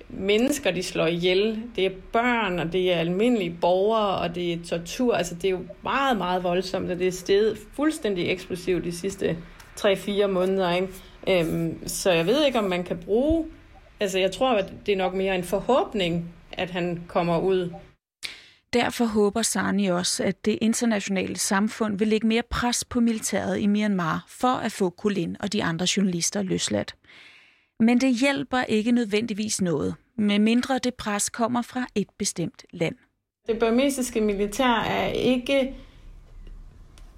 mennesker, 0.08 0.70
de 0.70 0.82
slår 0.82 1.06
ihjel. 1.06 1.62
Det 1.76 1.86
er 1.86 1.90
børn, 2.12 2.58
og 2.58 2.72
det 2.72 2.92
er 2.92 2.96
almindelige 2.96 3.56
borgere, 3.60 4.18
og 4.18 4.34
det 4.34 4.52
er 4.52 4.58
tortur. 4.68 5.14
Altså, 5.14 5.34
det 5.34 5.44
er 5.44 5.50
jo 5.50 5.64
meget, 5.82 6.16
meget 6.16 6.42
voldsomt, 6.42 6.90
og 6.90 6.98
det 6.98 7.06
er 7.06 7.12
stedet 7.12 7.58
fuldstændig 7.72 8.30
eksplosivt 8.30 8.84
de 8.84 8.92
sidste 8.92 9.36
3-4 9.80 10.26
måneder. 10.26 10.74
Ikke? 10.74 10.88
Øhm, 11.28 11.88
så 11.88 12.10
jeg 12.10 12.26
ved 12.26 12.44
ikke, 12.46 12.58
om 12.58 12.64
man 12.64 12.84
kan 12.84 12.98
bruge... 13.04 13.44
Altså, 14.00 14.18
jeg 14.18 14.32
tror, 14.32 14.50
at 14.52 14.72
det 14.86 14.92
er 14.92 14.96
nok 14.96 15.14
mere 15.14 15.34
en 15.34 15.44
forhåbning, 15.44 16.34
at 16.52 16.70
han 16.70 17.04
kommer 17.08 17.38
ud. 17.38 17.72
Derfor 18.72 19.04
håber 19.04 19.42
Sani 19.42 19.86
også, 19.86 20.24
at 20.24 20.44
det 20.44 20.58
internationale 20.60 21.38
samfund 21.38 21.98
vil 21.98 22.08
lægge 22.08 22.26
mere 22.26 22.42
pres 22.50 22.84
på 22.84 23.00
militæret 23.00 23.58
i 23.58 23.66
Myanmar 23.66 24.24
for 24.28 24.48
at 24.48 24.72
få 24.72 24.90
Kulin 24.90 25.36
og 25.40 25.52
de 25.52 25.64
andre 25.64 25.86
journalister 25.96 26.42
løsladt. 26.42 26.96
Men 27.80 28.00
det 28.00 28.14
hjælper 28.14 28.62
ikke 28.62 28.92
nødvendigvis 28.92 29.60
noget, 29.60 29.94
med 30.16 30.38
mindre 30.38 30.78
det 30.78 30.94
pres 30.94 31.30
kommer 31.30 31.62
fra 31.62 31.86
et 31.94 32.06
bestemt 32.18 32.64
land. 32.72 32.94
Det 33.46 33.58
burmesiske 33.58 34.20
militær 34.20 34.80
er 34.80 35.06
ikke 35.06 35.74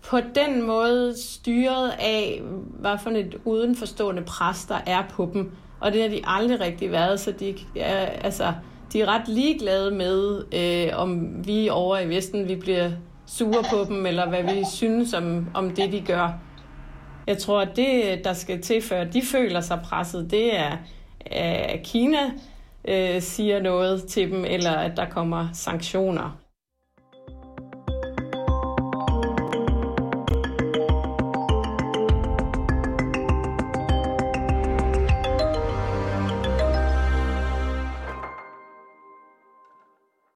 på 0.02 0.20
den 0.34 0.62
måde 0.62 1.14
styret 1.22 1.90
af, 1.98 2.42
hvad 2.80 2.98
for 3.02 3.10
et 3.10 3.36
udenforstående 3.44 4.22
pres, 4.22 4.64
der 4.64 4.80
er 4.86 5.08
på 5.10 5.30
dem. 5.34 5.52
Og 5.80 5.92
det 5.92 6.02
har 6.02 6.08
de 6.08 6.20
aldrig 6.24 6.60
rigtig 6.60 6.92
været, 6.92 7.20
så 7.20 7.30
de 7.30 7.54
er, 7.76 8.06
altså, 8.06 8.52
de 8.92 9.00
er 9.00 9.06
ret 9.06 9.28
ligeglade 9.28 9.90
med, 9.90 10.42
øh, 10.54 11.00
om 11.00 11.28
vi 11.46 11.68
over 11.68 11.98
i 11.98 12.08
Vesten 12.08 12.48
vi 12.48 12.56
bliver 12.56 12.90
sure 13.26 13.64
på 13.70 13.84
dem, 13.88 14.06
eller 14.06 14.28
hvad 14.28 14.42
vi 14.42 14.64
synes 14.72 15.14
om, 15.14 15.48
om 15.54 15.70
det, 15.70 15.92
de 15.92 16.00
gør. 16.00 16.40
Jeg 17.26 17.38
tror, 17.38 17.60
at 17.60 17.76
det, 17.76 18.20
der 18.24 18.32
skal 18.32 18.62
til, 18.62 18.82
før 18.82 19.04
de 19.04 19.22
føler 19.22 19.60
sig 19.60 19.80
presset, 19.84 20.30
det 20.30 20.58
er, 20.58 20.76
at 21.26 21.82
Kina 21.84 22.18
øh, 22.88 23.22
siger 23.22 23.62
noget 23.62 24.04
til 24.04 24.30
dem, 24.30 24.44
eller 24.44 24.70
at 24.70 24.96
der 24.96 25.06
kommer 25.10 25.48
sanktioner. 25.52 26.45